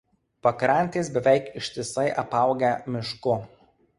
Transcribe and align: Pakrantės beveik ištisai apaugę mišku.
Pakrantės 0.45 1.11
beveik 1.17 1.51
ištisai 1.61 2.07
apaugę 2.23 2.71
mišku. 2.97 3.37